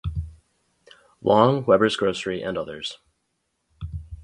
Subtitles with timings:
[1.21, 2.97] Long, Weber's Grocery, and others.